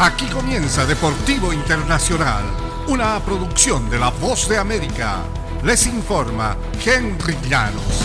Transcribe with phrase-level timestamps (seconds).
[0.00, 2.42] Aquí comienza Deportivo Internacional,
[2.88, 5.22] una producción de La Voz de América.
[5.62, 8.02] Les informa Henry Llanos.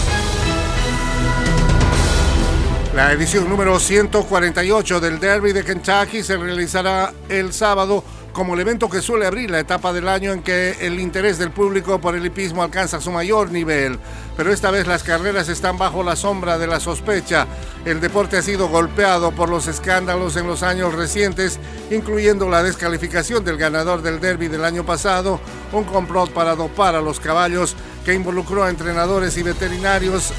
[2.94, 8.03] La edición número 148 del Derby de Kentucky se realizará el sábado
[8.40, 11.51] como el evento que suele abrir la etapa del año en que el interés del
[11.51, 13.99] público por el hipismo alcanza su mayor nivel.
[14.38, 17.48] Pero esta vez las carreras están bajo la sombra de la sospecha.
[17.84, 21.59] El deporte ha sido golpeado por los escándalos en los años recientes,
[21.91, 25.41] incluyendo la descalificación del ganador del derby del año pasado,
[25.73, 30.31] un complot para dopar a los caballos que involucró a entrenadores y veterinarios,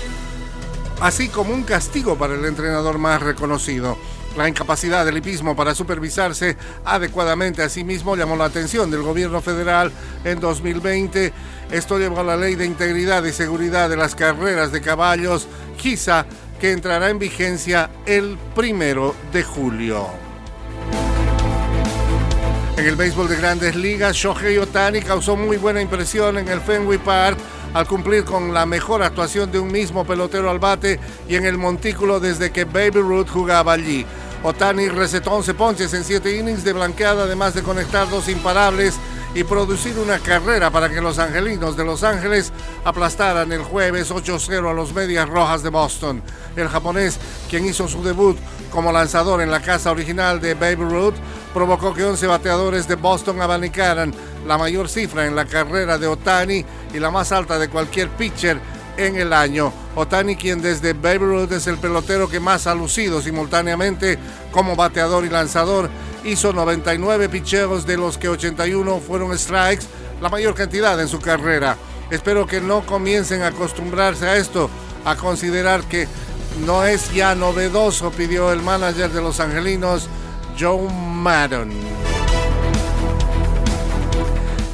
[1.02, 3.98] así como un castigo para el entrenador más reconocido.
[4.36, 9.40] La incapacidad del hipismo para supervisarse adecuadamente a sí mismo llamó la atención del gobierno
[9.40, 9.90] federal
[10.24, 11.32] en 2020.
[11.72, 15.48] Esto llevó a la ley de integridad y seguridad de las carreras de caballos,
[15.78, 16.26] GISA,
[16.60, 20.06] que entrará en vigencia el primero de julio.
[22.76, 26.98] En el béisbol de grandes ligas, Shohei Otani causó muy buena impresión en el Fenway
[26.98, 27.37] Park
[27.74, 31.59] al cumplir con la mejor actuación de un mismo pelotero al bate y en el
[31.59, 34.06] montículo desde que Baby Ruth jugaba allí.
[34.43, 38.99] Otani recetó 11 ponches en 7 innings de blanqueada, además de conectar dos imparables
[39.35, 42.52] y producir una carrera para que los angelinos de Los Ángeles
[42.85, 46.23] aplastaran el jueves 8-0 a los Medias Rojas de Boston.
[46.57, 47.18] El japonés,
[47.49, 48.37] quien hizo su debut
[48.71, 51.15] como lanzador en la casa original de Baby Ruth,
[51.52, 54.15] provocó que 11 bateadores de Boston abanicaran
[54.46, 58.59] la mayor cifra en la carrera de Otani y la más alta de cualquier pitcher
[58.96, 59.73] en el año.
[59.95, 64.19] Otani, quien desde Baby Ruth es el pelotero que más ha lucido simultáneamente
[64.50, 65.91] como bateador y lanzador,
[66.25, 69.87] hizo 99 picheos de los que 81 fueron strikes,
[70.21, 71.77] la mayor cantidad en su carrera.
[72.11, 74.69] Espero que no comiencen a acostumbrarse a esto,
[75.05, 76.09] a considerar que
[76.66, 80.09] no es ya novedoso, pidió el manager de los Angelinos,
[80.59, 82.00] Joe Madden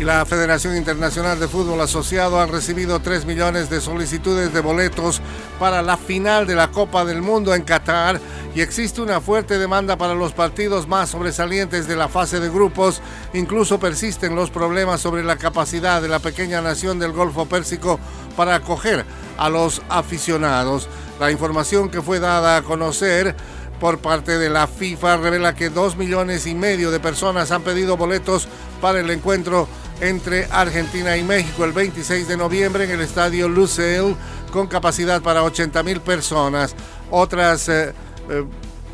[0.07, 5.21] la Federación Internacional de Fútbol Asociado han recibido 3 millones de solicitudes de boletos
[5.59, 8.21] para la final de la Copa del Mundo en Qatar
[8.55, 13.03] y existe una fuerte demanda para los partidos más sobresalientes de la fase de grupos.
[13.35, 17.99] Incluso persisten los problemas sobre la capacidad de la pequeña nación del Golfo Pérsico
[18.37, 19.05] para acoger
[19.37, 20.89] a los aficionados.
[21.19, 23.35] La información que fue dada a conocer
[23.81, 27.97] por parte de la FIFA revela que dos millones y medio de personas han pedido
[27.97, 28.47] boletos
[28.81, 29.69] para el encuentro
[30.01, 34.17] entre Argentina y México el 26 de noviembre en el estadio Lusail
[34.53, 36.75] con capacidad para 80 mil personas.
[37.11, 37.93] Otras eh,
[38.31, 38.45] eh,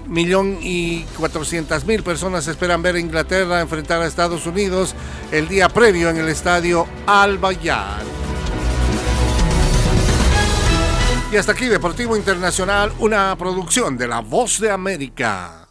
[0.07, 4.95] millón y cuatrocientas mil personas esperan ver a Inglaterra enfrentar a Estados Unidos
[5.31, 8.03] el día previo en el estadio Al Bayar.
[11.33, 15.62] Y hasta aquí Deportivo Internacional, una producción de La Voz de América.